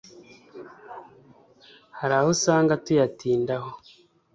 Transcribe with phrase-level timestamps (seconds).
[1.97, 3.69] hari aho usanga tuyatindaho